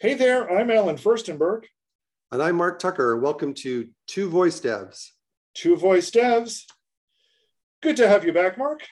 [0.00, 1.64] Hey there, I'm Allen Firstenberg.
[2.30, 3.16] And I'm Mark Tucker.
[3.16, 5.08] Welcome to Two Voice Devs.
[5.54, 6.66] Two Voice Devs.
[7.82, 8.86] Good to have you back, Mark.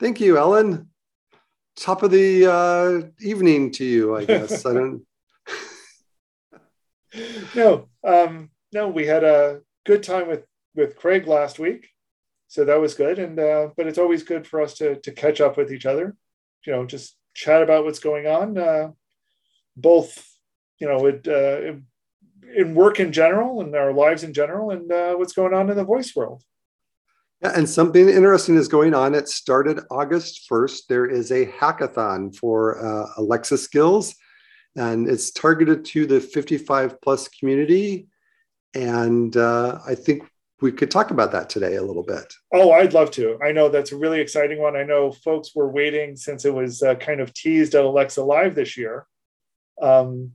[0.00, 0.88] Thank you, Allen.
[1.76, 4.64] Top of the uh, evening to you, I guess.
[4.64, 5.02] I don't.
[7.54, 11.90] no, um, no, we had a good time with with Craig last week,
[12.48, 13.18] so that was good.
[13.18, 16.16] And uh, but it's always good for us to to catch up with each other.
[16.66, 18.56] You know, just chat about what's going on.
[18.56, 18.92] Uh,
[19.76, 20.26] both
[20.78, 21.74] you know it, uh,
[22.54, 25.76] in work in general and our lives in general and uh, what's going on in
[25.76, 26.42] the voice world
[27.42, 29.16] yeah, and something interesting is going on.
[29.16, 30.86] It started August 1st.
[30.88, 34.14] There is a hackathon for uh, Alexa skills,
[34.76, 38.06] and it's targeted to the 55 plus community.
[38.74, 40.22] And uh, I think
[40.60, 42.32] we could talk about that today a little bit.
[42.54, 43.36] Oh, I'd love to.
[43.44, 44.76] I know that's a really exciting one.
[44.76, 48.54] I know folks were waiting since it was uh, kind of teased at Alexa Live
[48.54, 49.06] this year.
[49.80, 50.32] Um,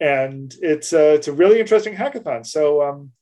[0.00, 2.44] and it's a, it's a really interesting hackathon.
[2.44, 3.12] So um,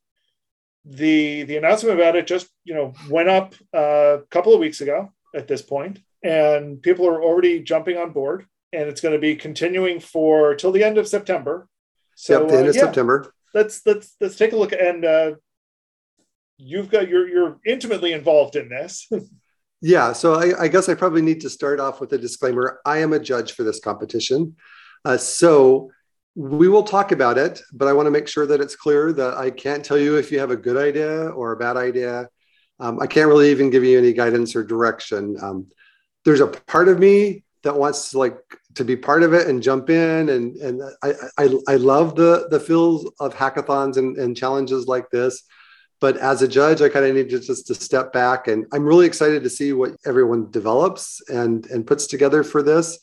[0.84, 4.80] the the announcement about it just you know went up uh, a couple of weeks
[4.80, 8.46] ago at this point, and people are already jumping on board.
[8.72, 11.66] And it's going to be continuing for till the end of September.
[12.14, 13.34] So yep, the end uh, of yeah, September.
[13.52, 14.72] Let's let's let's take a look.
[14.72, 15.32] And uh,
[16.56, 19.10] you've got you're you're intimately involved in this.
[19.80, 20.12] yeah.
[20.12, 22.80] So I, I guess I probably need to start off with a disclaimer.
[22.86, 24.54] I am a judge for this competition.
[25.04, 25.90] Uh, so
[26.34, 29.34] we will talk about it, but I want to make sure that it's clear that
[29.36, 32.28] I can't tell you if you have a good idea or a bad idea.
[32.78, 35.36] Um, I can't really even give you any guidance or direction.
[35.42, 35.66] Um,
[36.24, 38.38] there's a part of me that wants to like
[38.74, 42.48] to be part of it and jump in, and and I I, I love the
[42.50, 45.42] the feels of hackathons and, and challenges like this.
[46.00, 48.84] But as a judge, I kind of need to just to step back, and I'm
[48.84, 52.98] really excited to see what everyone develops and and puts together for this.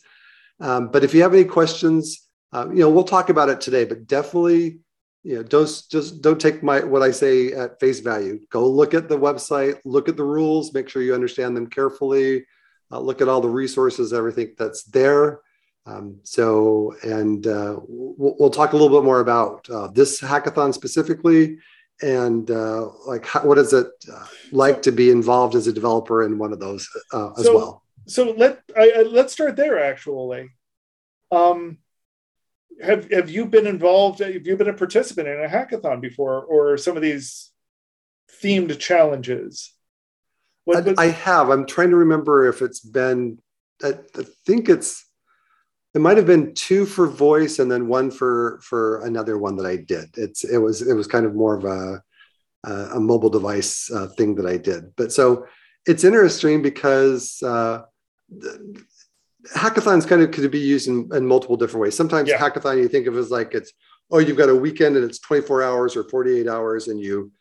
[0.60, 3.86] Um, but if you have any questions, uh, you know, we'll talk about it today.
[3.86, 4.80] But definitely,
[5.24, 8.40] you know, don't just don't take my what I say at face value.
[8.50, 12.46] Go look at the website, look at the rules, make sure you understand them carefully.
[12.92, 15.42] Uh, look at all the resources, everything that's there.
[15.86, 20.74] Um, so, and uh, we'll, we'll, talk a little bit more about uh, this hackathon
[20.74, 21.58] specifically,
[22.02, 25.74] and uh, like how, what is it uh, like so, to be involved as a
[25.74, 27.84] developer in one of those uh, as so, well.
[28.08, 29.84] So let I, let's start there.
[29.84, 30.50] Actually,
[31.32, 31.78] um,
[32.82, 34.20] have have you been involved?
[34.20, 37.52] Have you been a participant in a hackathon before, or some of these
[38.42, 39.74] themed challenges?
[40.66, 41.50] What, I, I, have.
[41.50, 43.40] I'm trying to remember if it's been.
[43.84, 45.06] I, I think it's.
[45.94, 49.66] It might have been two for voice and then one for for another one that
[49.66, 50.10] I did.
[50.18, 52.04] It's it was it was kind of more of a
[52.64, 54.96] a, a mobile device uh, thing that I did.
[54.96, 55.46] But so
[55.86, 57.84] it's interesting because uh,
[59.54, 61.96] hackathons kind of could be used in, in multiple different ways.
[61.96, 62.38] Sometimes yeah.
[62.38, 63.72] hackathon you think of as like it's
[64.12, 67.32] oh you've got a weekend and it's 24 hours or 48 hours and you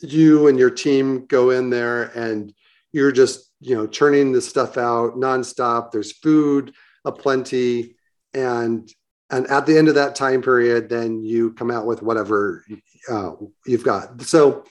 [0.00, 2.52] you and your team go in there and
[2.92, 5.90] you're just you know churning the stuff out nonstop.
[5.90, 6.72] There's food
[7.04, 7.96] aplenty
[8.34, 8.90] and
[9.30, 12.64] and at the end of that time period then you come out with whatever
[13.10, 13.32] uh,
[13.66, 14.22] you've got.
[14.22, 14.64] So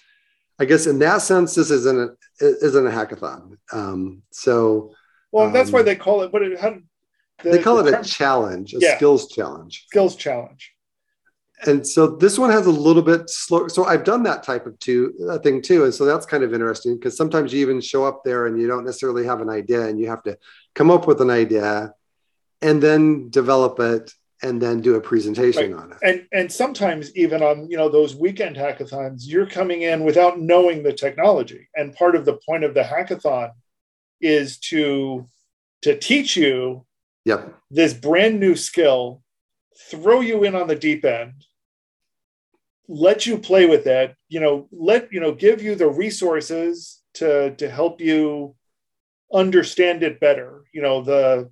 [0.57, 1.99] I guess in that sense this isn't
[2.41, 3.57] a, isn't a hackathon.
[3.73, 4.94] Um, so
[5.35, 6.31] well, um, that's why um, they call it.
[6.31, 6.81] But it had
[7.43, 9.85] the, they call the it term, a challenge, a yeah, skills challenge.
[9.89, 10.71] Skills challenge.
[11.65, 13.67] And so this one has a little bit slow.
[13.67, 16.53] So I've done that type of two uh, thing too, and so that's kind of
[16.53, 19.81] interesting because sometimes you even show up there and you don't necessarily have an idea,
[19.81, 20.37] and you have to
[20.73, 21.93] come up with an idea,
[22.61, 25.83] and then develop it, and then do a presentation right.
[25.83, 25.97] on it.
[26.01, 30.81] And and sometimes even on you know those weekend hackathons, you're coming in without knowing
[30.81, 33.51] the technology, and part of the point of the hackathon
[34.21, 35.25] is to
[35.81, 36.85] to teach you
[37.25, 37.55] yep.
[37.69, 39.21] this brand new skill,
[39.89, 41.45] throw you in on the deep end,
[42.87, 47.55] let you play with it, you know, let you know, give you the resources to
[47.55, 48.55] to help you
[49.33, 50.63] understand it better.
[50.73, 51.51] You know, the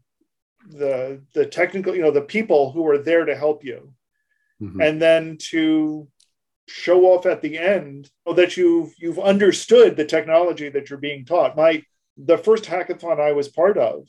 [0.69, 3.93] the the technical, you know, the people who are there to help you.
[4.61, 4.81] Mm-hmm.
[4.81, 6.07] And then to
[6.67, 11.25] show off at the end so that you've you've understood the technology that you're being
[11.25, 11.57] taught.
[11.57, 11.83] My
[12.17, 14.07] the first hackathon I was part of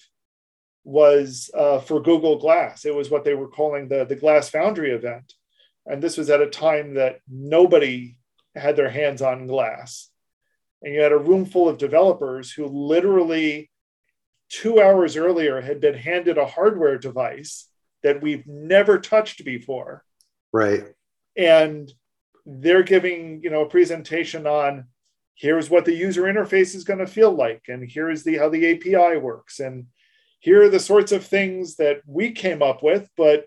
[0.84, 2.84] was uh, for Google Glass.
[2.84, 5.32] It was what they were calling the, the Glass Foundry event.
[5.86, 8.16] And this was at a time that nobody
[8.54, 10.10] had their hands on glass.
[10.82, 13.70] And you had a room full of developers who literally
[14.50, 17.68] two hours earlier had been handed a hardware device
[18.02, 20.04] that we've never touched before.
[20.52, 20.84] Right.
[21.36, 21.90] And
[22.46, 24.86] they're giving, you know, a presentation on
[25.34, 28.72] here's what the user interface is going to feel like and here's the how the
[28.72, 29.86] api works and
[30.40, 33.46] here are the sorts of things that we came up with but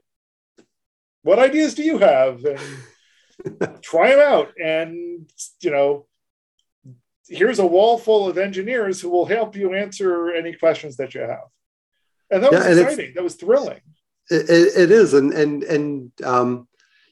[1.28, 2.46] what ideas do you have?
[2.46, 5.30] And try them out and
[5.62, 6.08] you know
[7.28, 11.22] here's a wall full of engineers who will help you answer any questions that you
[11.22, 11.50] have.
[12.32, 13.14] And that was yeah, exciting.
[13.14, 13.82] That was thrilling.
[14.30, 16.68] It, it is and and and um,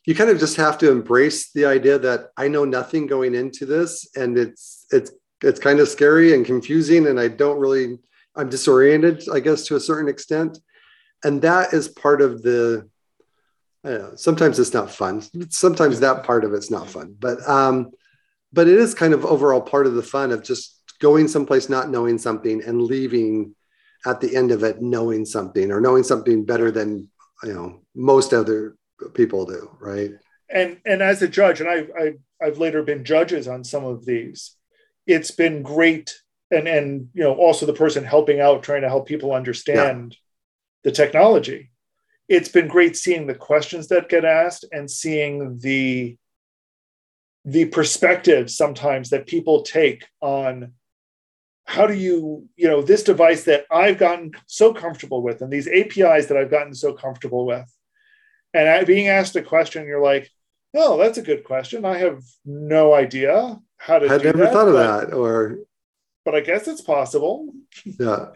[0.06, 3.66] you kind of just have to embrace the idea that i know nothing going into
[3.66, 5.12] this and it's it's
[5.42, 7.98] it's kind of scary and confusing and i don't really
[8.36, 10.60] i'm disoriented i guess to a certain extent.
[11.24, 12.88] And that is part of the
[13.84, 15.24] know, sometimes it's not fun.
[15.50, 17.16] Sometimes that part of it's not fun.
[17.20, 17.92] But um
[18.54, 21.90] but it is kind of overall part of the fun of just going someplace not
[21.90, 23.56] knowing something and leaving
[24.06, 27.10] at the end of it knowing something or knowing something better than
[27.44, 28.76] you know most other
[29.14, 30.12] people do right
[30.50, 34.06] and and as a judge and i i I've later been judges on some of
[34.06, 34.56] these
[35.08, 36.22] it's been great
[36.52, 40.18] and and you know also the person helping out trying to help people understand yeah.
[40.84, 41.72] the technology
[42.28, 46.18] it's been great seeing the questions that get asked and seeing the
[47.46, 50.74] the perspective sometimes that people take on
[51.66, 55.68] how do you you know this device that i've gotten so comfortable with and these
[55.68, 57.75] apis that i've gotten so comfortable with
[58.56, 60.32] and being asked a question you're like
[60.76, 61.86] oh that's a good question.
[61.86, 65.60] I have no idea how to i've never that, thought of but, that or
[66.24, 67.54] but i guess it's possible.
[67.84, 68.28] Yeah.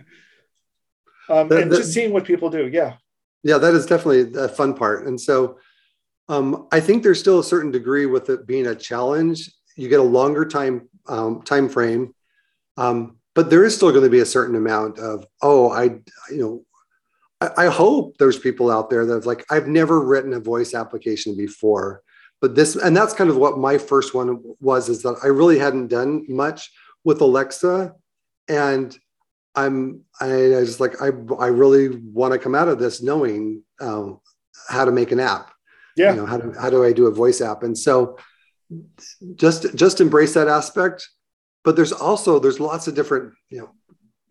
[1.31, 2.95] Um, that, and that, just seeing what people do yeah.
[3.43, 5.05] Yeah that is definitely a fun part.
[5.05, 5.59] And so
[6.27, 9.51] um, i think there's still a certain degree with it being a challenge.
[9.75, 12.15] You get a longer time um, time frame.
[12.77, 15.83] Um, but there is still going to be a certain amount of oh i
[16.31, 16.65] you know
[17.41, 22.01] I, hope there's people out there that's like i've never written a voice application before
[22.41, 25.57] but this and that's kind of what my first one was is that i really
[25.57, 26.71] hadn't done much
[27.03, 27.93] with alexa
[28.49, 28.97] and
[29.55, 31.07] i'm i, I just like i
[31.39, 34.19] i really want to come out of this knowing um,
[34.67, 35.51] how to make an app.
[35.95, 36.11] Yeah.
[36.11, 37.63] you know how do, how do i do a voice app?
[37.63, 38.17] And so
[39.35, 41.09] just just embrace that aspect
[41.63, 43.69] but there's also there's lots of different you know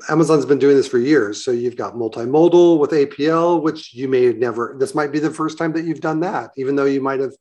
[0.09, 1.45] amazon's been doing this for years.
[1.45, 5.31] So you've got multimodal with apl which you may have never this might be the
[5.31, 7.35] first time that you've done that even though you might have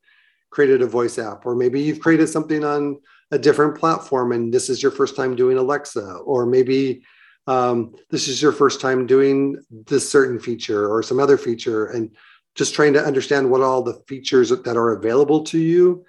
[0.50, 3.00] created a voice app or maybe you've created something on
[3.32, 7.04] a different platform and this is your first time doing alexa or maybe
[7.48, 12.12] um, this is your first time doing this certain feature or some other feature and
[12.56, 16.06] just trying to understand what all the features that are available to you.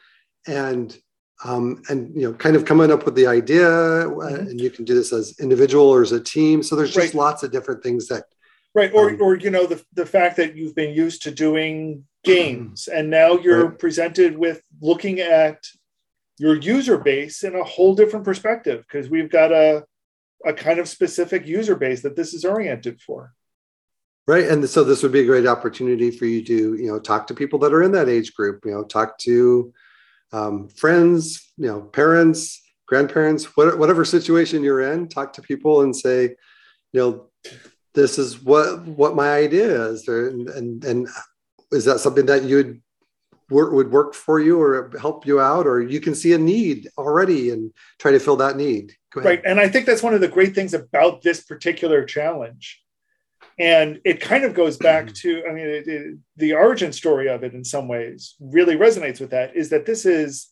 [0.47, 0.97] And
[1.45, 4.35] um, and you know kind of coming up with the idea uh, mm-hmm.
[4.35, 7.15] and you can do this as individual or as a team so there's just right.
[7.15, 8.25] lots of different things that
[8.75, 12.05] right or um, or you know the, the fact that you've been used to doing
[12.25, 13.79] games and now you're right.
[13.79, 15.65] presented with looking at
[16.39, 19.85] your user base in a whole different perspective because we've got a
[20.45, 23.33] a kind of specific user base that this is oriented for
[24.27, 27.29] right and so this would be a great opportunity for you to you know talk
[27.29, 29.73] to people that are in that age group you know talk to
[30.33, 36.35] um, friends, you know, parents, grandparents, whatever situation you're in, talk to people and say,
[36.93, 37.27] you know,
[37.95, 41.09] this is what what my idea is, and and, and
[41.73, 42.81] is that something that you'd
[43.51, 46.89] work, would work for you or help you out, or you can see a need
[46.97, 48.95] already and try to fill that need.
[49.15, 52.81] Right, and I think that's one of the great things about this particular challenge
[53.59, 55.15] and it kind of goes back mm-hmm.
[55.15, 59.21] to i mean it, it, the origin story of it in some ways really resonates
[59.21, 60.49] with that is that this is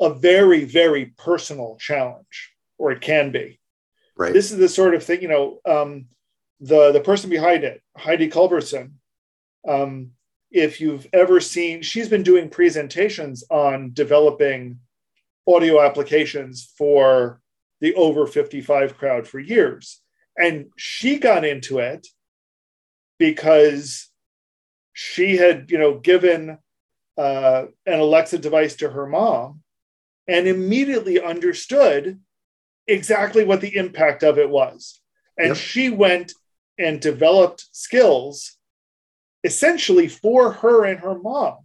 [0.00, 3.58] a very very personal challenge or it can be.
[4.16, 4.32] Right.
[4.32, 6.06] This is the sort of thing you know um,
[6.60, 8.92] the the person behind it Heidi Culbertson
[9.68, 10.12] um,
[10.50, 14.78] if you've ever seen she's been doing presentations on developing
[15.46, 17.40] audio applications for
[17.80, 20.00] the over 55 crowd for years.
[20.38, 22.06] And she got into it
[23.18, 24.08] because
[24.92, 26.58] she had, you know, given
[27.16, 29.62] uh, an Alexa device to her mom
[30.28, 32.20] and immediately understood
[32.86, 35.00] exactly what the impact of it was.
[35.38, 35.56] And yep.
[35.56, 36.32] she went
[36.78, 38.56] and developed skills
[39.44, 41.58] essentially for her and her mom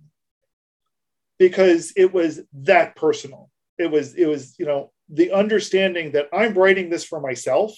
[1.39, 3.49] because it was that personal.
[3.77, 7.73] It was, it was, you know, the understanding that I'm writing this for myself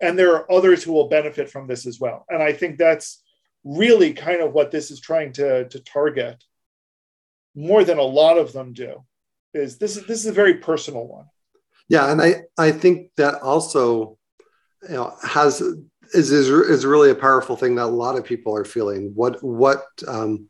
[0.00, 2.24] and there are others who will benefit from this as well.
[2.28, 3.22] And i think that's
[3.64, 6.42] really kind of what this is trying to, to target
[7.54, 9.02] more than a lot of them do
[9.54, 11.26] is this is this is a very personal one.
[11.88, 14.18] Yeah and i i think that also
[14.82, 18.54] you know has is is, is really a powerful thing that a lot of people
[18.56, 19.12] are feeling.
[19.14, 20.48] What what um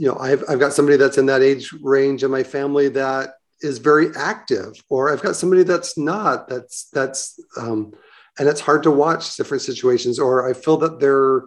[0.00, 3.34] you know i've i've got somebody that's in that age range in my family that
[3.60, 7.92] is very active or i've got somebody that's not that's that's um
[8.40, 11.42] and it's hard to watch different situations or i feel that they're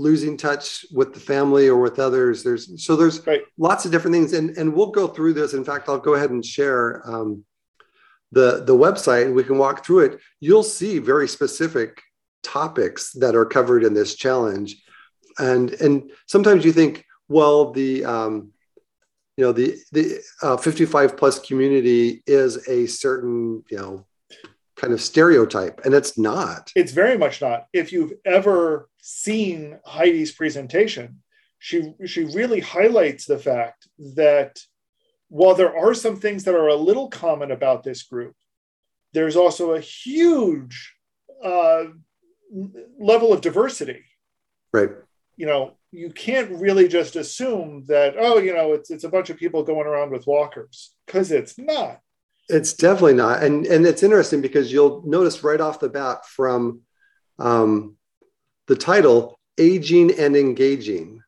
[0.00, 2.42] losing touch with the family or with others.
[2.42, 3.42] There's so there's right.
[3.58, 5.54] lots of different things, and and we'll go through this.
[5.54, 7.44] In fact, I'll go ahead and share um,
[8.32, 10.20] the the website, and we can walk through it.
[10.40, 12.02] You'll see very specific
[12.42, 14.82] topics that are covered in this challenge,
[15.38, 18.52] and and sometimes you think, well, the um,
[19.36, 24.06] you know the the uh, 55 plus community is a certain you know
[24.80, 26.72] kind of stereotype and it's not.
[26.74, 27.66] It's very much not.
[27.72, 31.22] If you've ever seen heidi's presentation
[31.58, 34.58] she she really highlights the fact that
[35.28, 38.34] while there are some things that are a little common about this group
[39.12, 40.94] there's also a huge
[41.42, 41.84] uh,
[42.98, 44.04] level of diversity.
[44.72, 44.90] Right.
[45.36, 49.30] You know you can't really just assume that oh you know it's it's a bunch
[49.30, 52.00] of people going around with walkers because it's not
[52.50, 56.80] it's definitely not, and and it's interesting because you'll notice right off the bat from
[57.38, 57.96] um,
[58.66, 61.22] the title, aging and engaging.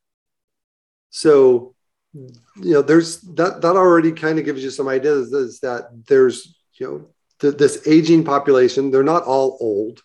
[1.11, 1.75] So,
[2.15, 5.33] you know, there's that that already kind of gives you some ideas.
[5.33, 7.09] Is that there's you know
[7.41, 8.91] th- this aging population.
[8.91, 10.03] They're not all old.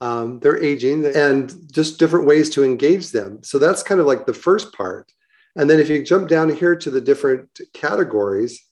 [0.00, 3.42] Um, they're aging, and just different ways to engage them.
[3.42, 5.10] So that's kind of like the first part.
[5.56, 8.65] And then if you jump down here to the different categories,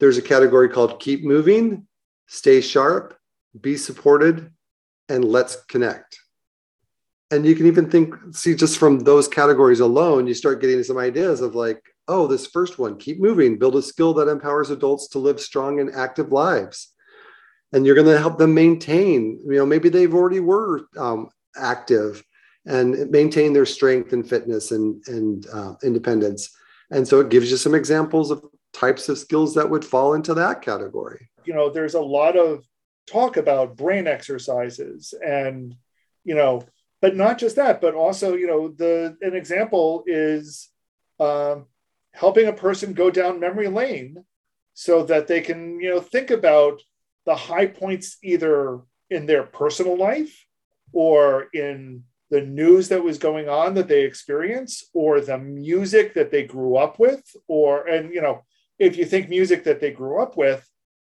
[0.00, 1.86] there's a category called keep moving,
[2.26, 3.16] stay sharp,
[3.60, 4.50] be supported,
[5.08, 6.18] and let's connect.
[7.30, 10.96] And you can even think, see, just from those categories alone, you start getting some
[10.96, 15.08] ideas of like, oh, this first one, keep moving, build a skill that empowers adults
[15.08, 16.94] to live strong and active lives.
[17.72, 22.22] And you're going to help them maintain, you know, maybe they've already were um, active
[22.64, 26.50] and maintain their strength and fitness and, and uh, independence.
[26.90, 30.34] And so it gives you some examples of types of skills that would fall into
[30.34, 31.30] that category.
[31.44, 32.64] You know, there's a lot of
[33.06, 35.74] talk about brain exercises and,
[36.24, 36.62] you know,
[37.00, 40.68] but not just that, but also, you know, the an example is
[41.20, 41.66] um,
[42.12, 44.24] helping a person go down memory lane
[44.74, 46.82] so that they can, you know, think about
[47.24, 50.44] the high points either in their personal life
[50.92, 56.30] or in the news that was going on that they experience or the music that
[56.30, 58.44] they grew up with or and you know
[58.78, 60.68] if you think music that they grew up with,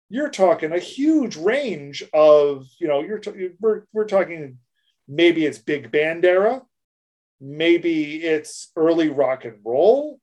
[0.09, 4.59] you're talking a huge range of, you know, you're t- we're, we're talking
[5.09, 6.63] maybe it's big band era,
[7.41, 10.21] maybe it's early rock and roll.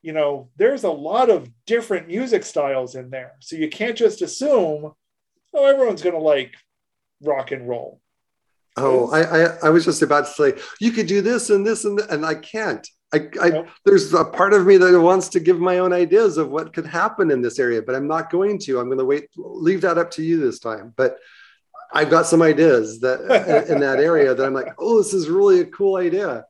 [0.00, 3.34] You know, there's a lot of different music styles in there.
[3.40, 4.92] So you can't just assume,
[5.54, 6.54] oh, everyone's going to like
[7.22, 8.00] rock and roll.
[8.76, 11.84] Oh, I, I, I was just about to say you could do this and this
[11.84, 12.88] and and I can't.
[13.14, 16.48] I, I, there's a part of me that wants to give my own ideas of
[16.48, 18.80] what could happen in this area, but I'm not going to.
[18.80, 20.94] I'm going to wait, leave that up to you this time.
[20.96, 21.16] But
[21.92, 23.20] I've got some ideas that
[23.68, 26.46] in that area that I'm like, oh, this is really a cool idea.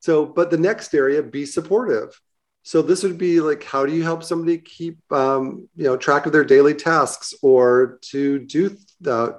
[0.00, 2.18] So, but the next area, be supportive.
[2.62, 6.26] So this would be like, how do you help somebody keep, um, you know, track
[6.26, 9.32] of their daily tasks or to do uh,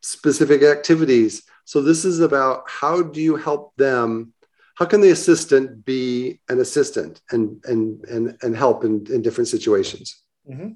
[0.00, 1.42] specific activities?
[1.64, 4.32] So this is about how do you help them
[4.80, 9.48] how can the assistant be an assistant and and and, and help in, in different
[9.48, 10.22] situations?
[10.50, 10.70] Mm-hmm.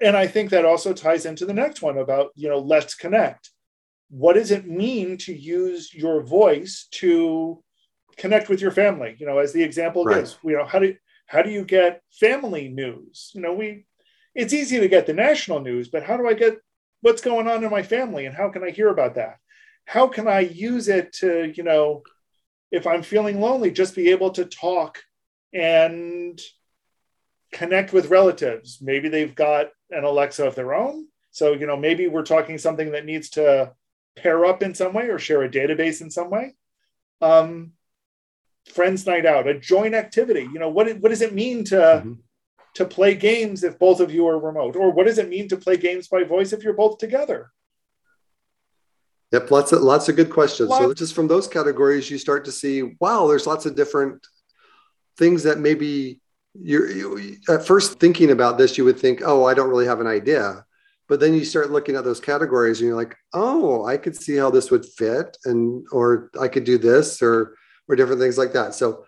[0.00, 3.50] and i think that also ties into the next one about you know let's connect.
[4.08, 7.62] What does it mean to use your voice to
[8.16, 9.14] connect with your family?
[9.18, 10.16] You know as the example right.
[10.16, 13.30] gives you know how do how do you get family news?
[13.34, 13.84] You know we
[14.34, 16.54] it's easy to get the national news but how do i get
[17.02, 19.36] what's going on in my family and how can i hear about that?
[19.84, 22.02] How can i use it to you know
[22.72, 24.98] if I'm feeling lonely, just be able to talk
[25.52, 26.40] and
[27.52, 28.78] connect with relatives.
[28.80, 31.06] Maybe they've got an Alexa of their own.
[31.30, 33.72] So, you know, maybe we're talking something that needs to
[34.16, 36.54] pair up in some way or share a database in some way.
[37.20, 37.72] Um,
[38.70, 40.48] friends night out, a joint activity.
[40.52, 42.12] You know, what, what does it mean to mm-hmm.
[42.74, 44.76] to play games if both of you are remote?
[44.76, 47.52] Or what does it mean to play games by voice if you're both together?
[49.32, 50.68] Yep, lots of lots of good questions.
[50.68, 50.80] What?
[50.80, 54.26] So just from those categories, you start to see, wow, there's lots of different
[55.16, 56.20] things that maybe
[56.54, 60.00] you're you, at first thinking about this, you would think, oh, I don't really have
[60.00, 60.64] an idea.
[61.08, 64.36] But then you start looking at those categories and you're like, oh, I could see
[64.36, 67.56] how this would fit, and or I could do this or
[67.88, 68.74] or different things like that.
[68.74, 69.06] So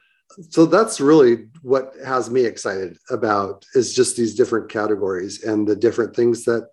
[0.50, 5.76] so that's really what has me excited about is just these different categories and the
[5.76, 6.68] different things that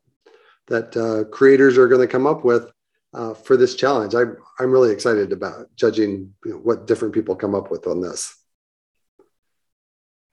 [0.68, 2.72] that uh, creators are going to come up with
[3.14, 4.16] uh, for this challenge.
[4.16, 8.02] I'm, I'm really excited about judging you know, what different people come up with on
[8.02, 8.36] this.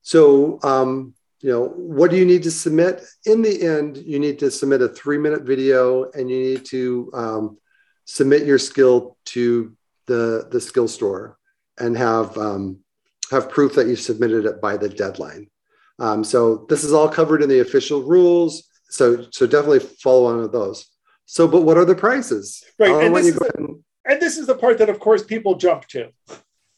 [0.02, 3.02] So, um, you know, what do you need to submit?
[3.24, 7.10] In the end, you need to submit a three minute video and you need to
[7.14, 7.58] um,
[8.04, 11.38] submit your skill to the the skill store
[11.78, 12.78] and have um,
[13.30, 15.48] have proof that you submitted it by the deadline.
[16.00, 18.68] Um, so this is all covered in the official rules.
[18.88, 20.86] So so definitely follow on with those.
[21.30, 22.64] So, but what are the prices?
[22.78, 25.86] Right, and this, the, and, and this is the part that, of course, people jump
[25.88, 26.08] to.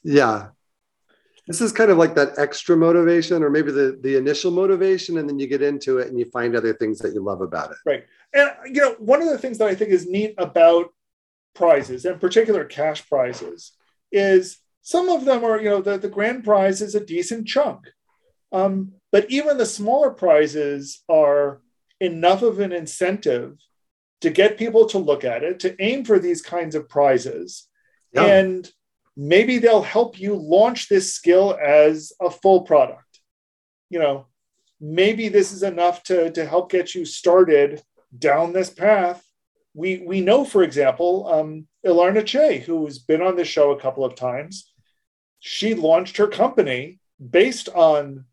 [0.03, 0.49] Yeah,
[1.47, 5.29] this is kind of like that extra motivation, or maybe the the initial motivation, and
[5.29, 7.77] then you get into it and you find other things that you love about it.
[7.87, 8.05] Right,
[8.35, 10.93] and you know, one of the things that I think is neat about
[11.55, 13.71] prizes, in particular cash prizes,
[14.11, 17.87] is some of them are, you know, the, the grand prize is a decent chunk.
[18.51, 21.61] Um, but even the smaller prizes are
[22.01, 23.59] enough of an incentive
[24.21, 27.69] to get people to look at it, to aim for these kinds of prizes.
[28.13, 28.25] Yeah.
[28.25, 28.71] And
[29.17, 33.21] maybe they'll help you launch this skill as a full product.
[33.89, 34.27] You know,
[34.81, 37.83] maybe this is enough to, to help get you started
[38.17, 39.25] down this path.
[39.75, 44.05] We, we know, for example, um, Ilarna Che, who's been on this show a couple
[44.05, 44.73] of times,
[45.39, 48.25] she launched her company based on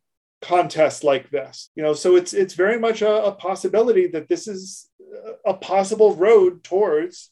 [0.41, 1.69] contests like this.
[1.75, 4.89] You know, so it's it's very much a, a possibility that this is
[5.45, 7.29] a possible road towards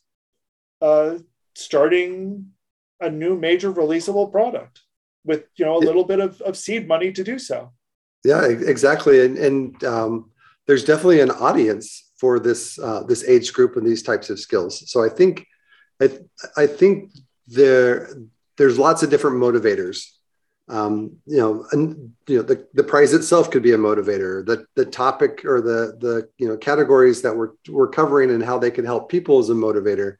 [0.82, 1.18] uh,
[1.54, 2.52] starting
[3.02, 4.82] a new major releasable product
[5.26, 7.72] with you know a little bit of, of seed money to do so.
[8.24, 10.32] Yeah, exactly, and and um,
[10.68, 14.90] there's definitely an audience for this uh, this age group and these types of skills.
[14.90, 15.46] So I think
[16.02, 16.10] I,
[16.58, 17.12] I think
[17.48, 18.10] there
[18.58, 20.06] there's lots of different motivators.
[20.68, 24.46] Um, you know, and you know the, the prize itself could be a motivator.
[24.46, 28.58] The the topic or the the you know categories that we're we're covering and how
[28.58, 30.18] they can help people is a motivator.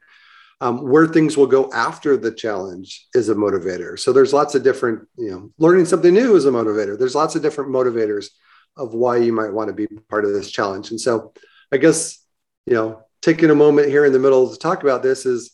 [0.62, 3.98] Um, where things will go after the challenge is a motivator.
[3.98, 6.98] So there's lots of different, you know, learning something new is a motivator.
[6.98, 8.28] There's lots of different motivators
[8.74, 10.90] of why you might want to be part of this challenge.
[10.90, 11.34] And so
[11.70, 12.24] I guess,
[12.64, 15.52] you know, taking a moment here in the middle to talk about this is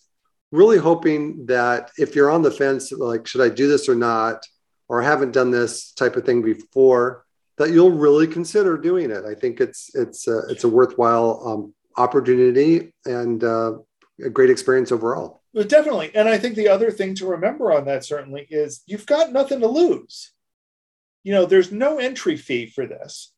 [0.53, 4.47] really hoping that if you're on the fence, like, should I do this or not,
[4.93, 7.25] or haven't done this type of thing before,
[7.57, 9.25] that you'll really consider doing it.
[9.25, 13.79] I think it's it's a, it's a worthwhile um, opportunity and uh,
[14.23, 15.41] a great experience overall.
[15.55, 19.33] Definitely, and I think the other thing to remember on that certainly is you've got
[19.33, 20.33] nothing to lose.
[21.25, 23.33] You know, there's no entry fee for this.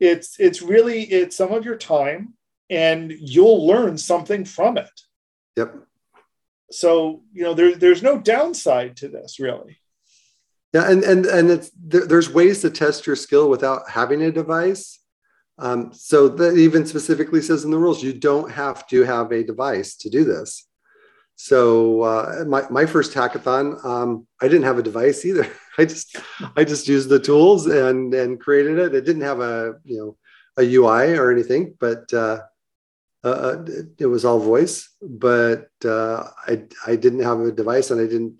[0.00, 2.32] It's it's really it's some of your time,
[2.70, 4.90] and you'll learn something from it.
[5.56, 5.74] Yep
[6.72, 9.79] so you know there, there's no downside to this really
[10.72, 14.32] yeah and and and it's there, there's ways to test your skill without having a
[14.32, 14.98] device.
[15.58, 19.44] Um, so that even specifically says in the rules you don't have to have a
[19.44, 20.66] device to do this.
[21.36, 25.46] So uh, my, my first hackathon um, i didn't have a device either.
[25.78, 26.16] I just
[26.56, 28.94] i just used the tools and and created it.
[28.94, 30.16] It didn't have a you know
[30.56, 32.40] a ui or anything but uh,
[33.24, 33.64] uh, uh
[33.98, 38.38] it was all voice, but uh, I I didn't have a device, and I didn't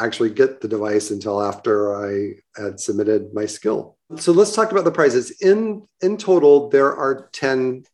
[0.00, 3.96] actually get the device until after I had submitted my skill.
[4.16, 5.30] So let's talk about the prizes.
[5.40, 7.84] In in total, there are 10,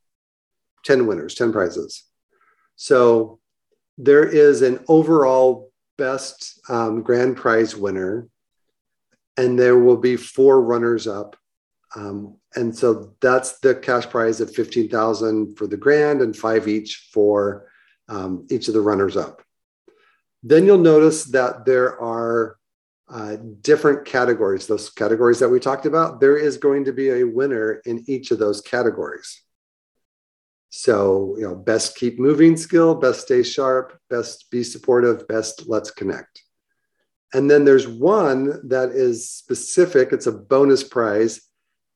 [0.84, 2.04] 10 winners, 10 prizes.
[2.76, 3.38] So
[3.98, 8.28] there is an overall best um, grand prize winner,
[9.36, 11.36] and there will be four runners up
[11.96, 17.08] um, and so that's the cash prize of 15,000 for the grand and five each
[17.12, 17.68] for
[18.08, 19.42] um, each of the runners up.
[20.42, 22.56] Then you'll notice that there are
[23.08, 27.24] uh, different categories, those categories that we talked about, there is going to be a
[27.24, 29.42] winner in each of those categories.
[30.70, 35.90] So, you know, best keep moving skill, best stay sharp, best be supportive, best let's
[35.90, 36.42] connect.
[37.32, 41.40] And then there's one that is specific, it's a bonus prize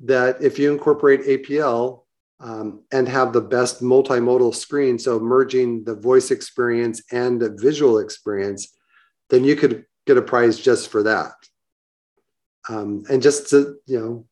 [0.01, 2.05] that if you incorporate APL
[2.41, 7.99] um, and have the best multimodal screen, so merging the voice experience and the visual
[7.99, 8.75] experience,
[9.29, 11.33] then you could get a prize just for that.
[12.69, 14.27] Um, and just to, you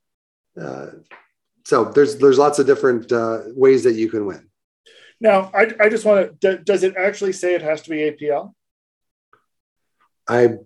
[0.57, 0.91] know, uh,
[1.65, 4.49] so there's there's lots of different uh, ways that you can win.
[5.21, 8.55] Now, I, I just want to, does it actually say it has to be APL?
[10.29, 10.61] I'm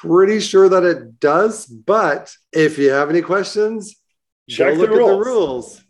[0.00, 3.96] pretty sure that it does, but if you have any questions,
[4.48, 5.24] Check the rules.
[5.24, 5.83] the rules.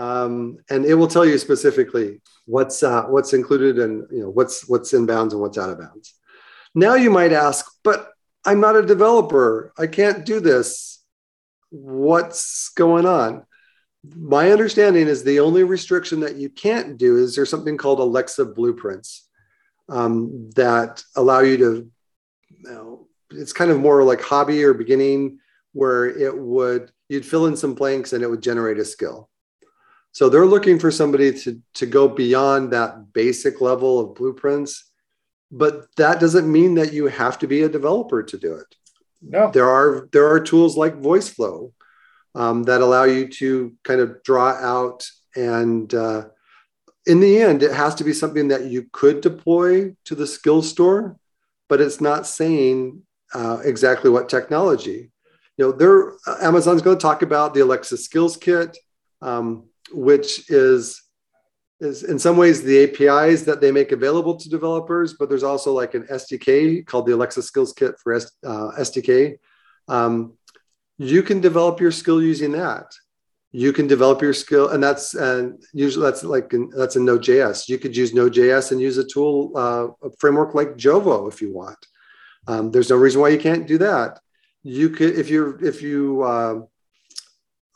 [0.00, 4.66] Um, and it will tell you specifically what's uh, what's included and you know what's
[4.66, 6.14] what's in bounds and what's out of bounds.
[6.74, 8.08] Now you might ask, but
[8.46, 9.74] I'm not a developer.
[9.78, 11.04] I can't do this.
[11.68, 13.44] What's going on?
[14.16, 18.46] My understanding is the only restriction that you can't do is there's something called Alexa
[18.46, 19.28] blueprints
[19.90, 21.90] um, that allow you to.
[22.48, 25.40] You know, it's kind of more like hobby or beginning
[25.72, 29.29] where it would you'd fill in some blanks and it would generate a skill.
[30.12, 34.90] So they're looking for somebody to, to go beyond that basic level of blueprints
[35.50, 38.74] but that doesn't mean that you have to be a developer to do it.
[39.22, 39.50] No.
[39.50, 41.72] There are there are tools like VoiceFlow
[42.34, 46.28] um, that allow you to kind of draw out and uh,
[47.06, 50.62] in the end, it has to be something that you could deploy to the skill
[50.62, 51.16] store,
[51.68, 53.02] but it's not saying
[53.34, 55.10] uh, exactly what technology.
[55.56, 58.76] You know, there Amazon's going to talk about the Alexa Skills Kit,
[59.22, 61.02] um, which is
[61.80, 65.72] is in some ways the APIs that they make available to developers, but there's also
[65.72, 69.38] like an SDK called the Alexa Skills Kit for S, uh, SDK.
[69.88, 70.34] Um,
[70.98, 72.92] you can develop your skill using that.
[73.52, 77.68] You can develop your skill and that's and usually that's like in, that's in node.js
[77.68, 81.52] you could use node.js and use a tool uh, a framework like jovo if you
[81.52, 81.78] want.
[82.46, 84.20] Um, there's no reason why you can't do that.
[84.62, 86.60] You could if you're if you uh,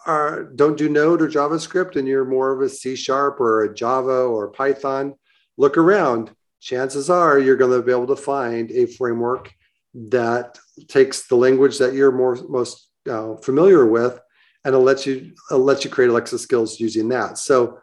[0.06, 3.74] are don't do node or javascript and you're more of a c sharp or a
[3.74, 5.14] java or python
[5.56, 9.52] look around chances are you're going to be able to find a framework
[9.94, 14.18] that takes the language that you're more most uh, familiar with
[14.64, 17.38] and it'll let you it'll let you create Alexa skills using that.
[17.38, 17.78] So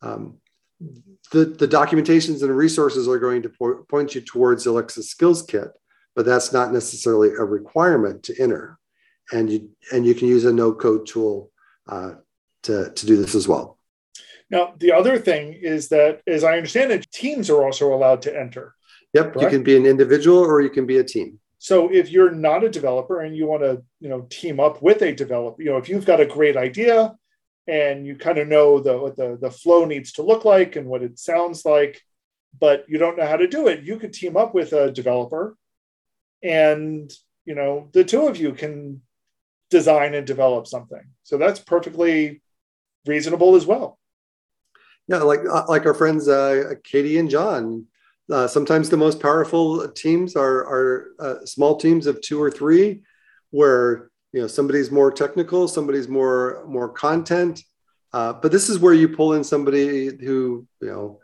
[0.00, 0.38] um,
[1.30, 5.68] the the documentations and resources are going to po- point you towards Alexa skills kit,
[6.16, 8.78] but that's not necessarily a requirement to enter.
[9.30, 11.51] And you and you can use a no code tool
[11.88, 12.14] uh,
[12.64, 13.78] to to do this as well.
[14.50, 18.38] Now the other thing is that, as I understand it, teams are also allowed to
[18.38, 18.74] enter.
[19.14, 19.42] Yep, correct?
[19.42, 21.38] you can be an individual or you can be a team.
[21.58, 25.00] So if you're not a developer and you want to, you know, team up with
[25.02, 27.14] a developer, you know, if you've got a great idea
[27.68, 30.86] and you kind of know the what the, the flow needs to look like and
[30.86, 32.00] what it sounds like,
[32.58, 35.56] but you don't know how to do it, you could team up with a developer
[36.42, 37.12] and
[37.44, 39.00] you know the two of you can
[39.72, 41.02] design and develop something.
[41.24, 42.40] So that's perfectly
[43.04, 43.98] reasonable as well.
[45.08, 47.86] Yeah, like like our friends uh, Katie and John
[48.30, 53.02] uh, sometimes the most powerful teams are, are uh, small teams of two or three,
[53.50, 57.62] where you know somebody's more technical, somebody's more more content.
[58.12, 61.18] Uh, but this is where you pull in somebody who you know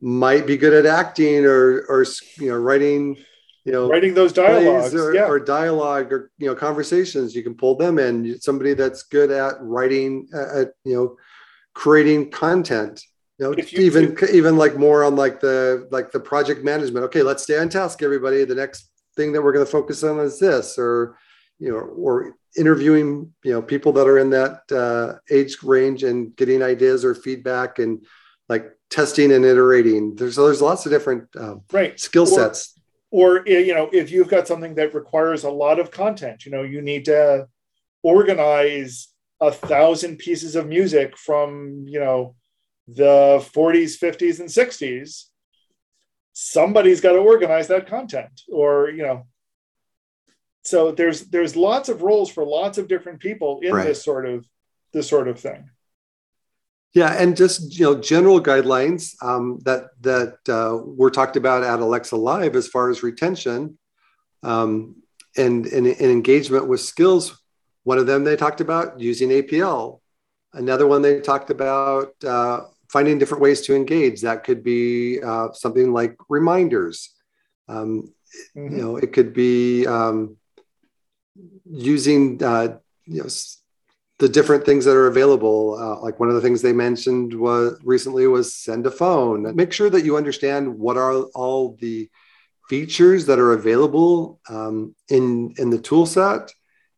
[0.00, 2.04] might be good at acting or or
[2.38, 3.16] you know writing
[3.64, 5.26] you know writing those dialogues or, yeah.
[5.26, 9.54] or dialogue or you know conversations you can pull them in somebody that's good at
[9.60, 11.16] writing at you know
[11.74, 13.02] creating content
[13.40, 17.06] you know, you, even even like more on like the like the project management.
[17.06, 18.44] Okay, let's stay on task, everybody.
[18.44, 21.16] The next thing that we're going to focus on is this, or
[21.58, 26.36] you know, or interviewing you know people that are in that uh, age range and
[26.36, 28.04] getting ideas or feedback and
[28.50, 30.16] like testing and iterating.
[30.16, 32.78] There's there's lots of different um, right skill sets.
[33.10, 36.52] Or, or you know, if you've got something that requires a lot of content, you
[36.52, 37.48] know, you need to
[38.02, 39.08] organize
[39.40, 42.34] a thousand pieces of music from you know
[42.88, 45.26] the 40s, 50s, and 60s,
[46.32, 49.26] somebody's got to organize that content or, you know,
[50.62, 53.86] so there's there's lots of roles for lots of different people in right.
[53.86, 54.46] this sort of
[54.92, 55.70] this sort of thing.
[56.92, 61.78] Yeah, and just you know, general guidelines um, that that uh, were talked about at
[61.78, 63.78] Alexa Live as far as retention
[64.42, 64.96] um,
[65.36, 67.40] and, and, and engagement with skills.
[67.84, 70.00] One of them they talked about using APL.
[70.52, 74.22] Another one they talked about uh, finding different ways to engage.
[74.22, 77.14] That could be uh, something like reminders.
[77.68, 78.12] Um,
[78.56, 78.76] mm-hmm.
[78.76, 80.36] You know, it could be um,
[81.64, 83.28] using uh, you know
[84.20, 85.76] the different things that are available.
[85.80, 89.56] Uh, like one of the things they mentioned was recently was send a phone.
[89.56, 92.08] Make sure that you understand what are all the
[92.68, 96.52] features that are available um, in in the tool set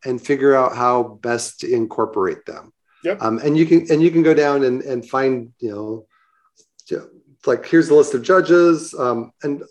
[0.05, 2.73] and figure out how best to incorporate them.
[3.05, 3.23] Yep.
[3.23, 6.07] Um, and you can and you can go down and, and find you know
[7.47, 9.63] like here's the list of judges um, and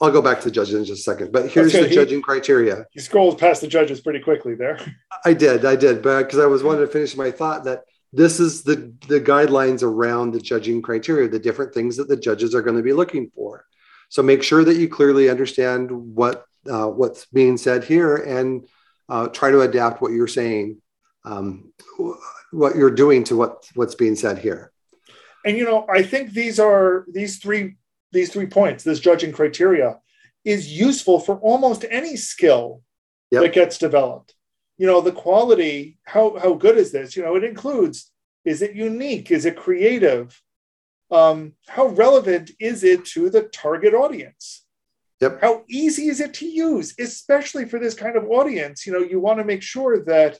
[0.00, 1.94] I'll go back to the judges in just a second, but here's okay, the he,
[1.94, 2.86] judging criteria.
[2.92, 4.78] He scrolls past the judges pretty quickly there.
[5.24, 8.40] I did, I did, but because I was wanting to finish my thought that this
[8.40, 12.62] is the the guidelines around the judging criteria, the different things that the judges are
[12.62, 13.64] going to be looking for.
[14.08, 18.66] So make sure that you clearly understand what uh, what's being said here and
[19.08, 20.80] uh, try to adapt what you're saying
[21.24, 21.72] um,
[22.50, 24.72] what you're doing to what what's being said here.
[25.44, 27.76] And you know, I think these are these three
[28.12, 28.84] these three points.
[28.84, 29.98] This judging criteria
[30.44, 32.82] is useful for almost any skill
[33.30, 33.42] yep.
[33.42, 34.34] that gets developed.
[34.78, 35.98] You know, the quality.
[36.04, 37.16] How how good is this?
[37.16, 38.10] You know, it includes:
[38.44, 39.30] is it unique?
[39.30, 40.40] Is it creative?
[41.10, 44.64] Um, how relevant is it to the target audience?
[45.20, 45.40] Yep.
[45.42, 48.86] How easy is it to use, especially for this kind of audience?
[48.86, 50.38] You know, you want to make sure that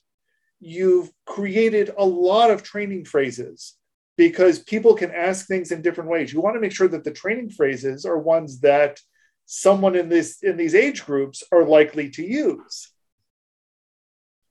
[0.60, 3.74] you've created a lot of training phrases
[4.20, 6.30] because people can ask things in different ways.
[6.30, 9.00] You want to make sure that the training phrases are ones that
[9.46, 12.92] someone in this in these age groups are likely to use.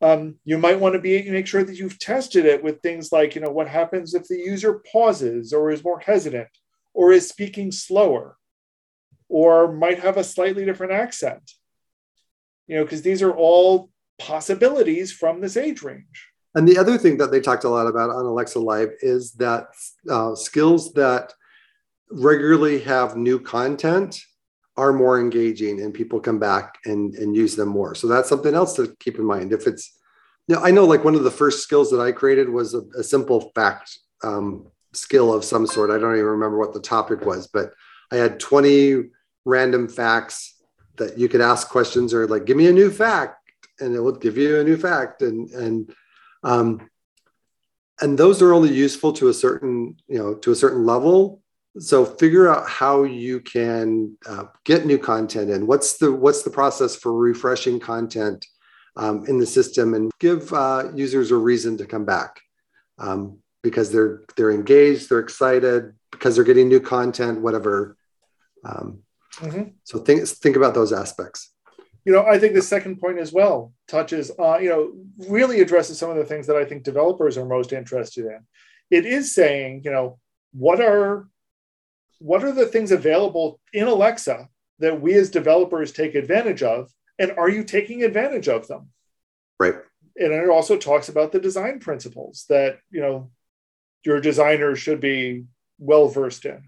[0.02, 3.36] Um, you might want to be make sure that you've tested it with things like
[3.36, 6.50] you know what happens if the user pauses or is more hesitant
[6.96, 8.38] or is speaking slower
[9.28, 11.52] or might have a slightly different accent
[12.66, 17.18] you know because these are all possibilities from this age range and the other thing
[17.18, 19.68] that they talked a lot about on alexa live is that
[20.10, 21.34] uh, skills that
[22.12, 24.20] regularly have new content
[24.80, 27.94] are more engaging and people come back and, and use them more.
[27.94, 29.52] So that's something else to keep in mind.
[29.52, 30.00] If it's,
[30.48, 32.82] you know, I know like one of the first skills that I created was a,
[32.98, 35.92] a simple fact um, skill of some sort.
[35.92, 37.74] I don't even remember what the topic was, but
[38.12, 39.10] I had 20
[39.46, 40.56] random facts
[40.98, 44.14] that you could ask questions or like, give me a new fact and it will
[44.14, 45.22] give you a new fact.
[45.22, 45.94] And, and,
[46.44, 46.90] um,
[48.02, 51.42] and those are only useful to a certain, you know, to a certain level.
[51.78, 56.50] So figure out how you can uh, get new content and what's the what's the
[56.50, 58.46] process for refreshing content
[58.96, 62.42] um, in the system and give uh, users a reason to come back.
[62.98, 67.98] Um, because they're they're engaged they're excited because they're getting new content whatever.
[68.64, 69.00] Um,
[69.36, 69.64] mm-hmm.
[69.84, 71.52] so think think about those aspects
[72.06, 74.94] you know i think the second point as well touches uh, you know
[75.30, 78.40] really addresses some of the things that i think developers are most interested in
[78.90, 80.18] it is saying you know
[80.54, 81.28] what are
[82.20, 84.48] what are the things available in Alexa
[84.80, 86.92] that we as developers take advantage of?
[87.18, 88.90] And are you taking advantage of them?
[89.60, 89.76] Right.
[90.16, 93.32] And it also talks about the design principles that, you know,
[94.06, 95.46] your designers should be
[95.80, 96.64] well versed in.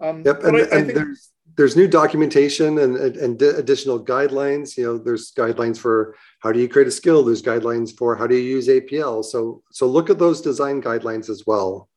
[0.00, 0.42] Um, yep.
[0.42, 4.76] And, I, I and think, there's, there's new documentation and, and additional guidelines.
[4.76, 7.22] You know, there's guidelines for how do you create a skill.
[7.22, 9.24] There's guidelines for how do you use APL.
[9.24, 11.88] So, so look at those design guidelines as well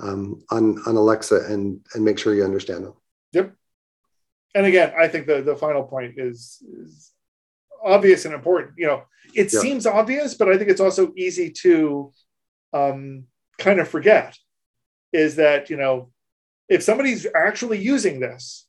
[0.00, 2.94] um, on on Alexa and and make sure you understand them.
[3.32, 3.54] Yep.
[4.54, 7.12] And again, I think the the final point is, is
[7.84, 8.74] obvious and important.
[8.76, 9.02] You know,
[9.34, 9.62] it yep.
[9.62, 12.12] seems obvious, but I think it's also easy to
[12.72, 13.24] um,
[13.58, 14.36] kind of forget.
[15.12, 16.10] Is that you know,
[16.68, 18.66] if somebody's actually using this,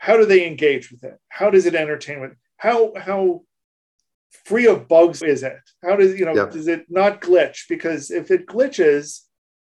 [0.00, 1.18] how do they engage with it?
[1.28, 2.32] How does it entertain with?
[2.56, 3.42] How how
[4.46, 5.60] free of bugs is it?
[5.84, 6.34] How does you know?
[6.34, 6.52] Yep.
[6.52, 7.68] Does it not glitch?
[7.68, 9.20] Because if it glitches,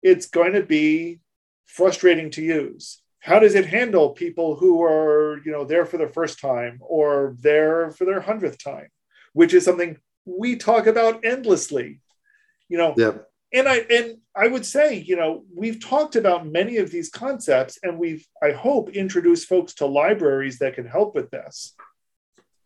[0.02, 1.20] it's going to be
[1.66, 3.02] frustrating to use.
[3.20, 7.37] How does it handle people who are, you know, there for the first time or
[7.40, 8.88] there for their hundredth time,
[9.34, 12.00] which is something we talk about endlessly,
[12.70, 12.94] you know.
[12.96, 13.28] Yep.
[13.54, 17.78] And I and I would say, you know, we've talked about many of these concepts,
[17.84, 21.74] and we've, I hope, introduced folks to libraries that can help with this.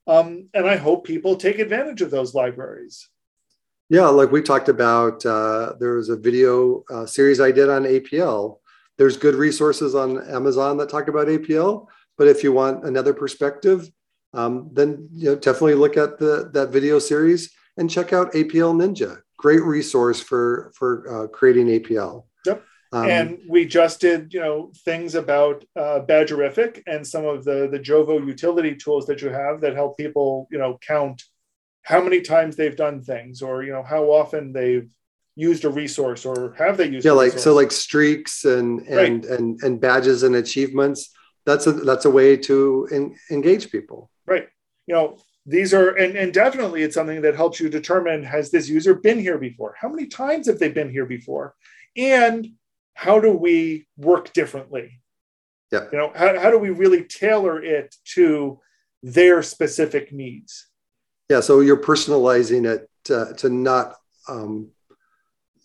[0.07, 3.07] Um, and I hope people take advantage of those libraries.
[3.91, 7.85] Yeah, like we talked about, uh, there was a video uh, series I did on
[7.85, 8.59] APL.
[8.97, 13.91] There's good resources on Amazon that talk about APL, but if you want another perspective,
[14.33, 18.75] um, then you know definitely look at the that video series and check out APL
[18.75, 19.21] Ninja.
[19.39, 22.25] Great resource for for uh, creating APL.
[22.45, 22.65] Yep.
[22.93, 27.69] Um, and we just did, you know, things about uh, Badgerific and some of the
[27.71, 31.23] the Jovo utility tools that you have that help people, you know, count
[31.89, 34.91] how many times they've done things or you know how often they've
[35.37, 39.39] used a resource or have they used yeah like so like streaks and and right.
[39.39, 41.11] and and badges and achievements
[41.47, 42.87] that's a that's a way to
[43.31, 44.49] engage people right
[44.87, 45.17] you know
[45.49, 49.19] these are and, and definitely it's something that helps you determine has this user been
[49.19, 49.75] here before?
[49.81, 51.55] How many times have they been here before?
[51.97, 52.47] And
[52.95, 55.01] how do we work differently?
[55.73, 58.61] Yeah you know how, how do we really tailor it to
[59.03, 60.69] their specific needs?
[61.29, 63.97] Yeah, so you're personalizing it to, to not
[64.29, 64.71] um,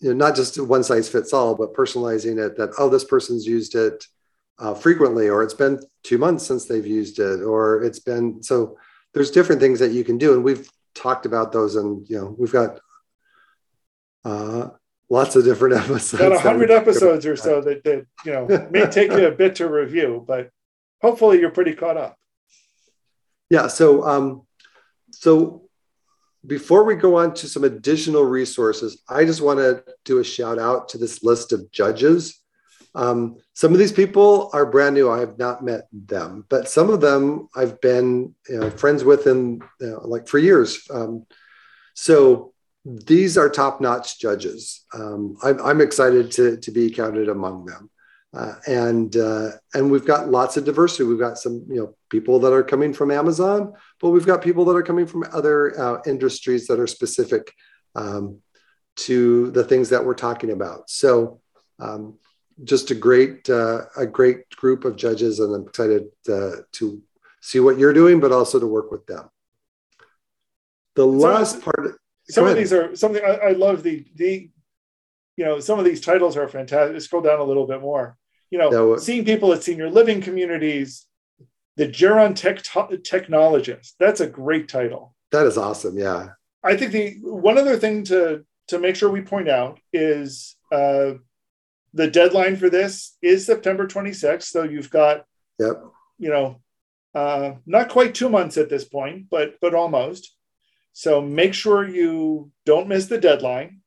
[0.00, 3.46] you know not just one size fits all, but personalizing it that oh this person's
[3.46, 4.04] used it
[4.58, 8.78] uh, frequently, or it's been two months since they've used it, or it's been so.
[9.14, 12.34] There's different things that you can do, and we've talked about those, and you know
[12.38, 12.80] we've got
[14.24, 14.68] uh,
[15.08, 16.20] lots of different episodes.
[16.20, 19.56] Got a hundred episodes or so that, that you know may take you a bit
[19.56, 20.50] to review, but
[21.00, 22.16] hopefully you're pretty caught up.
[23.50, 23.68] Yeah.
[23.68, 24.42] So um,
[25.10, 25.68] so
[26.46, 30.58] before we go on to some additional resources, I just want to do a shout
[30.58, 32.40] out to this list of judges.
[32.94, 35.10] Um, some of these people are brand new.
[35.10, 39.26] I have not met them, but some of them I've been you know, friends with
[39.26, 40.86] in you know, like for years.
[40.90, 41.26] Um,
[41.94, 42.52] so
[42.84, 44.84] these are top notch judges.
[44.92, 47.90] Um, I'm, I'm, excited to, to be counted among them.
[48.34, 51.04] Uh, and uh, and we've got lots of diversity.
[51.04, 54.64] We've got some you know people that are coming from Amazon, but we've got people
[54.64, 57.52] that are coming from other uh, industries that are specific
[57.94, 58.40] um,
[58.96, 60.90] to the things that we're talking about.
[60.90, 61.40] So
[61.78, 62.18] um,
[62.62, 67.02] just a great uh, a great group of judges, and I'm excited uh, to
[67.40, 69.28] see what you're doing, but also to work with them.
[70.94, 71.98] The last part.
[72.28, 74.48] Some of these are something I, I love the the
[75.36, 77.00] you know some of these titles are fantastic.
[77.00, 78.16] Scroll down a little bit more.
[78.50, 81.06] You know, seeing people at senior living communities,
[81.76, 83.94] the Geron tech technologist.
[83.98, 85.14] That's a great title.
[85.32, 85.98] That is awesome.
[85.98, 86.28] Yeah.
[86.62, 91.14] I think the one other thing to to make sure we point out is uh,
[91.94, 94.42] the deadline for this is September 26th.
[94.42, 95.24] So you've got,
[95.58, 95.82] yep.
[96.18, 96.60] you know,
[97.14, 100.34] uh, not quite two months at this point, but but almost.
[100.92, 103.80] So make sure you don't miss the deadline.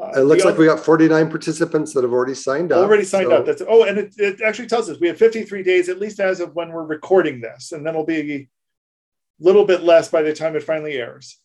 [0.00, 2.78] Uh, it looks like we got 49 participants that have already signed up.
[2.78, 3.36] Already signed so.
[3.36, 3.46] up.
[3.46, 6.40] That's oh, and it, it actually tells us we have 53 days at least as
[6.40, 8.48] of when we're recording this, and then it'll be a
[9.38, 11.38] little bit less by the time it finally airs.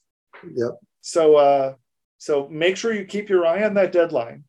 [0.43, 0.71] Yep.
[1.01, 1.73] So uh,
[2.17, 4.45] so make sure you keep your eye on that deadline.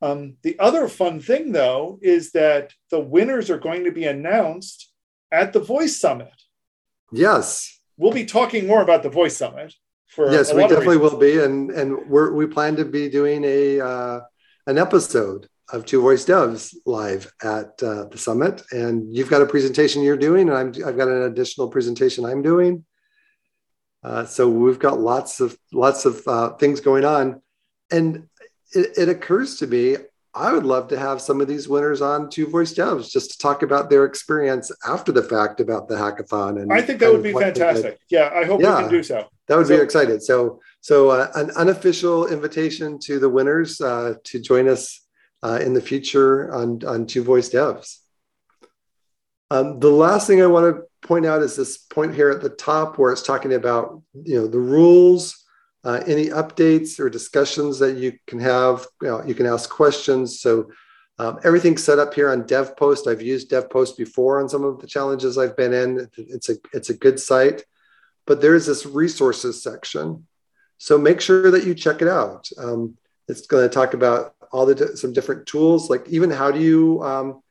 [0.00, 4.92] Um, the other fun thing, though, is that the winners are going to be announced
[5.32, 6.32] at the Voice Summit.
[7.12, 7.80] Yes.
[7.96, 9.74] We'll be talking more about the Voice Summit.
[10.08, 13.78] For yes, we definitely will be, and and we're, we plan to be doing a
[13.78, 14.20] uh,
[14.66, 19.46] an episode of Two Voice Devs live at uh, the summit, and you've got a
[19.46, 22.86] presentation you're doing, and I'm I've got an additional presentation I'm doing.
[24.02, 27.42] Uh, so we've got lots of lots of uh, things going on,
[27.90, 28.28] and
[28.72, 29.96] it, it, occurs to me
[30.34, 33.38] I would love to have some of these winners on Two Voice Devs just to
[33.38, 36.62] talk about their experience after the fact about the hackathon.
[36.62, 37.98] And I think that would be fantastic.
[38.08, 39.26] Yeah, I hope yeah, we can do so.
[39.48, 40.22] That would so, be excited.
[40.22, 45.00] So, so uh, an unofficial invitation to the winners uh, to join us
[45.42, 47.98] uh, in the future on on Two Voice Devs.
[49.50, 52.50] Um, the last thing I want to point out is this point here at the
[52.50, 55.44] top where it's talking about you know the rules
[55.84, 58.86] uh, any updates or discussions that you can have?
[59.02, 60.40] You, know, you can ask questions.
[60.40, 60.70] So
[61.18, 63.06] um, everything's set up here on devpost.
[63.06, 66.08] I've used devpost before on some of the challenges i've been in.
[66.16, 67.64] It's a it's a good site
[68.28, 70.26] but there's this resources section.
[70.76, 72.48] So make sure that you check it out.
[72.58, 76.60] Um, it's going to talk about all the some different tools like even how do
[76.60, 77.42] you um,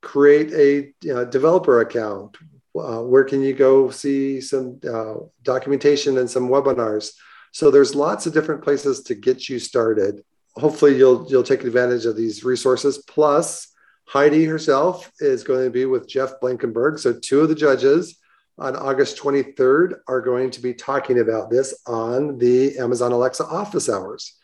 [0.00, 2.36] create a you know, developer account?
[2.78, 7.12] Uh, where can you go see some uh, documentation and some webinars?
[7.52, 10.22] So there's lots of different places to get you started.
[10.56, 12.98] Hopefully you'll you'll take advantage of these resources.
[13.06, 13.68] Plus,
[14.08, 16.98] Heidi herself is going to be with Jeff Blankenburg.
[16.98, 18.18] So two of the judges
[18.58, 23.88] on August 23rd are going to be talking about this on the Amazon Alexa office
[23.88, 24.38] hours.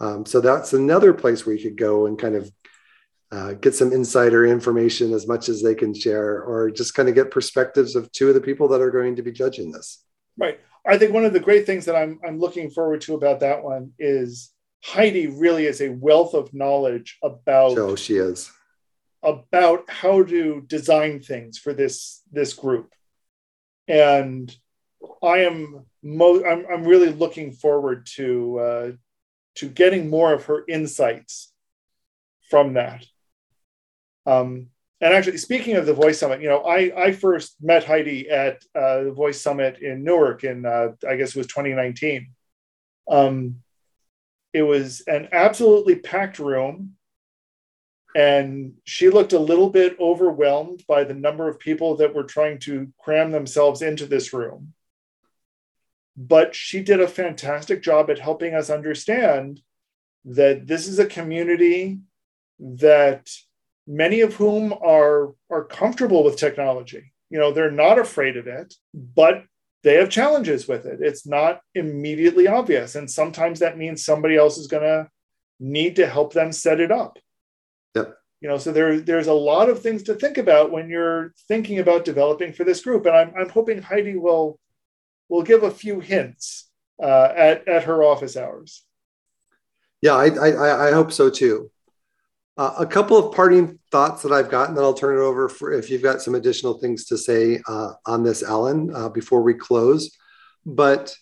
[0.00, 2.50] Um, so that's another place where you could go and kind of
[3.30, 7.14] uh, get some insider information as much as they can share, or just kind of
[7.14, 10.04] get perspectives of two of the people that are going to be judging this.
[10.36, 10.60] Right.
[10.86, 13.62] I think one of the great things that I'm, I'm looking forward to about that
[13.62, 14.52] one is
[14.84, 17.78] Heidi really is a wealth of knowledge about.
[17.78, 18.50] Oh, she is.
[19.22, 22.92] About how to design things for this this group,
[23.86, 24.52] and
[25.22, 28.92] I am mo- I'm, I'm really looking forward to uh,
[29.56, 31.52] to getting more of her insights
[32.50, 33.06] from that.
[34.26, 34.70] Um,
[35.02, 38.62] and actually, speaking of the Voice Summit, you know, I, I first met Heidi at
[38.72, 42.30] uh, the Voice Summit in Newark in, uh, I guess it was 2019.
[43.10, 43.56] Um,
[44.52, 46.92] it was an absolutely packed room.
[48.14, 52.60] And she looked a little bit overwhelmed by the number of people that were trying
[52.60, 54.72] to cram themselves into this room.
[56.16, 59.62] But she did a fantastic job at helping us understand
[60.26, 61.98] that this is a community
[62.60, 63.28] that
[63.86, 67.12] many of whom are are comfortable with technology.
[67.30, 69.44] You know they're not afraid of it but
[69.82, 71.00] they have challenges with it.
[71.00, 72.94] It's not immediately obvious.
[72.94, 75.08] And sometimes that means somebody else is going to
[75.58, 77.18] need to help them set it up.
[77.94, 78.16] Yep.
[78.40, 81.78] You know so there, there's a lot of things to think about when you're thinking
[81.78, 83.06] about developing for this group.
[83.06, 84.58] And i'm, I'm hoping heidi will
[85.28, 86.68] will give a few hints
[87.02, 88.84] uh, at, at her office hours.
[90.00, 91.70] Yeah I, I i hope so too
[92.56, 95.48] uh, a couple of parting thoughts that I've got, and then I'll turn it over
[95.48, 99.42] for if you've got some additional things to say uh, on this, Allen, uh, before
[99.42, 100.16] we close.
[100.66, 101.16] But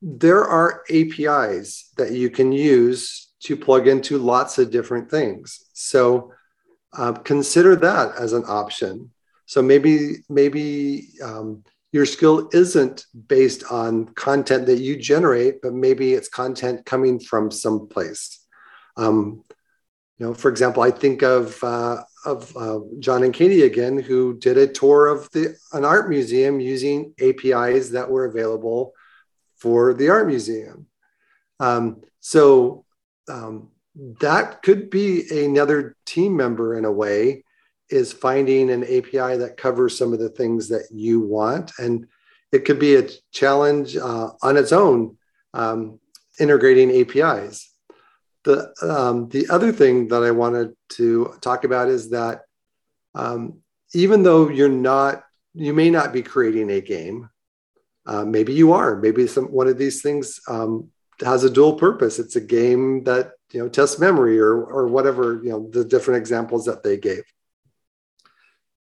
[0.00, 5.68] there are APIs that you can use to plug into lots of different things.
[5.74, 6.32] So
[6.96, 9.10] uh, consider that as an option.
[9.46, 16.14] So maybe maybe um, your skill isn't based on content that you generate, but maybe
[16.14, 18.40] it's content coming from someplace.
[18.96, 19.44] Um,
[20.22, 24.56] know, for example, I think of uh, of uh, John and Katie again, who did
[24.56, 28.94] a tour of the an art museum using APIs that were available
[29.56, 30.86] for the art museum.
[31.60, 32.84] Um, so
[33.28, 33.68] um,
[34.20, 37.44] that could be another team member in a way
[37.90, 42.06] is finding an api that covers some of the things that you want and
[42.50, 45.16] it could be a challenge uh, on its own
[45.52, 46.00] um,
[46.40, 47.71] integrating apis
[48.44, 52.42] the um, the other thing that i wanted to talk about is that
[53.14, 53.60] um,
[53.94, 55.24] even though you're not
[55.54, 57.28] you may not be creating a game
[58.06, 58.96] uh, maybe you are.
[58.96, 60.90] Maybe some one of these things um,
[61.20, 62.18] has a dual purpose.
[62.18, 66.18] It's a game that you know tests memory or or whatever you know the different
[66.18, 67.22] examples that they gave.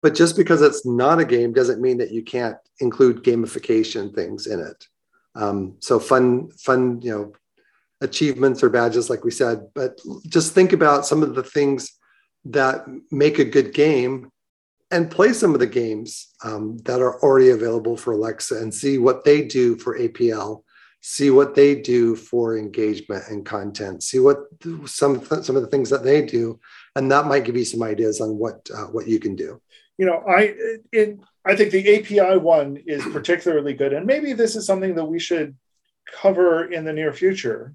[0.02, 4.45] But just because it's not a game doesn't mean that you can't include gamification things
[4.45, 4.88] in it.
[5.36, 7.34] Um, so fun fun you know
[8.02, 11.98] achievements or badges like we said but just think about some of the things
[12.45, 14.32] that make a good game
[14.91, 18.98] and play some of the games um, that are already available for Alexa and see
[18.98, 20.64] what they do for APL,
[21.02, 24.39] see what they do for engagement and content, see what
[24.86, 26.60] some some of the things that they do,
[26.95, 29.62] and that might give you some ideas on what uh, what you can do.
[29.98, 30.56] You know, I
[30.93, 35.06] it, I think the API one is particularly good, and maybe this is something that
[35.06, 35.56] we should
[36.10, 37.74] cover in the near future.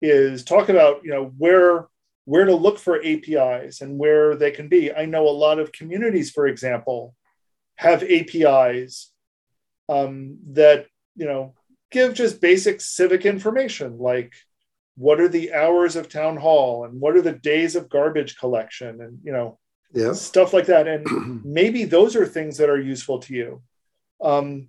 [0.00, 1.88] Is talk about you know where
[2.24, 4.92] where to look for APIs and where they can be.
[4.92, 7.14] I know a lot of communities, for example,
[7.76, 9.10] have APIs
[9.88, 10.86] um, that
[11.16, 11.54] you know
[11.90, 14.32] give just basic civic information like
[14.96, 19.00] what are the hours of town hall and what are the days of garbage collection
[19.00, 19.58] and you know
[19.94, 20.12] yeah.
[20.12, 23.62] stuff like that and maybe those are things that are useful to you
[24.22, 24.68] um,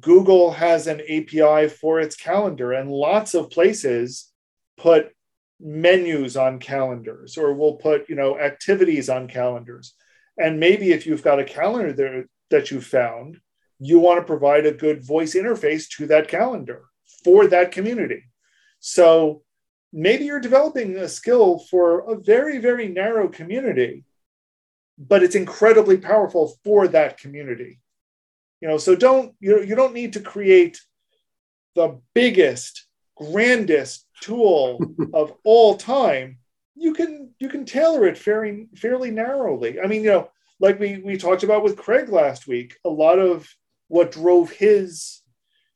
[0.00, 4.32] google has an api for its calendar and lots of places
[4.76, 5.12] put
[5.58, 9.94] menus on calendars or we'll put you know activities on calendars.
[10.38, 13.40] And maybe if you've got a calendar there that you found
[13.78, 16.84] you want to provide a good voice interface to that calendar
[17.24, 18.22] for that community.
[18.80, 19.42] So
[19.92, 24.04] maybe you're developing a skill for a very very narrow community
[24.98, 27.80] but it's incredibly powerful for that community.
[28.60, 30.80] You know so don't you, you don't need to create
[31.74, 32.85] the biggest
[33.16, 34.80] grandest tool
[35.14, 36.38] of all time,
[36.74, 39.80] you can you can tailor it fairly fairly narrowly.
[39.80, 43.18] I mean, you know, like we we talked about with Craig last week, a lot
[43.18, 43.48] of
[43.88, 45.22] what drove his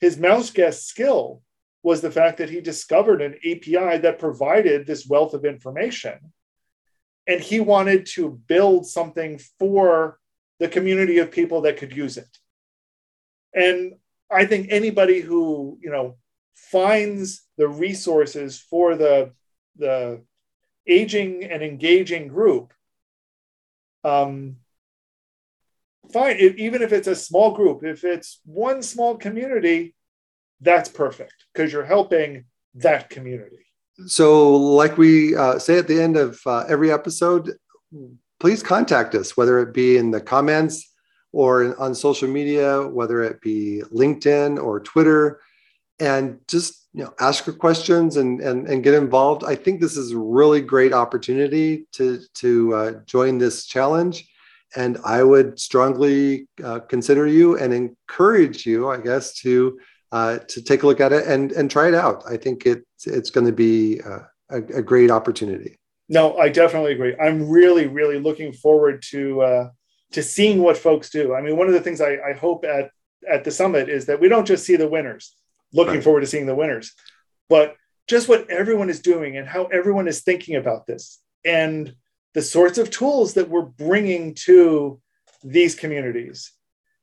[0.01, 1.43] his mouse guest skill
[1.83, 6.19] was the fact that he discovered an API that provided this wealth of information.
[7.27, 10.19] And he wanted to build something for
[10.59, 12.29] the community of people that could use it.
[13.55, 13.95] And
[14.31, 16.17] I think anybody who, you know,
[16.55, 19.33] finds the resources for the
[19.77, 20.23] the
[20.87, 22.73] aging and engaging group
[24.05, 24.57] um,
[26.13, 29.95] fine even if it's a small group if it's one small community
[30.61, 32.45] that's perfect because you're helping
[32.75, 33.67] that community.
[34.07, 37.57] So like we uh, say at the end of uh, every episode
[38.39, 40.89] please contact us whether it be in the comments
[41.33, 45.41] or on social media whether it be linkedin or twitter
[46.01, 49.45] and just you know ask her questions and and, and get involved.
[49.45, 54.27] I think this is a really great opportunity to to uh, join this challenge.
[54.77, 59.77] And i would strongly uh, consider you and encourage you i guess to
[60.13, 62.23] uh, to take a look at it and and try it out.
[62.29, 64.21] I think it it's going to be uh,
[64.51, 65.79] a, a, great opportunity.
[66.09, 67.17] No i definitely agree.
[67.17, 69.69] I'm really really looking forward to uh,
[70.13, 71.35] to seeing what folks do.
[71.35, 72.91] I mean one of the things I, I hope at
[73.29, 75.35] at the summit is that we don't just see the winners
[75.73, 76.05] looking right.
[76.05, 76.93] forward to seeing the winners.
[77.49, 77.77] But
[78.09, 81.95] just what everyone is doing and how everyone is thinking about this and
[82.35, 85.01] the sorts of tools that we're bringing to
[85.43, 86.53] these communities.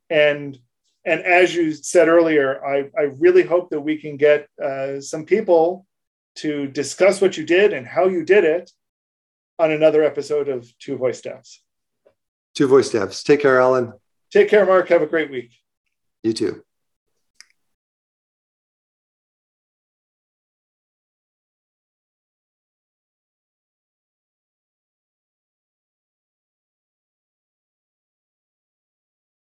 [0.10, 0.58] And
[1.06, 5.24] and as you said earlier, I, I really hope that we can get uh, some
[5.24, 5.86] people
[6.36, 8.70] to discuss what you did and how you did it
[9.58, 11.60] on another episode of Two Voice Devs.
[12.56, 13.24] Two Voice Devs.
[13.24, 13.94] Take care, Allen.
[14.32, 14.90] Take care, Mark.
[14.90, 15.52] Have a great week.
[16.24, 16.64] You too.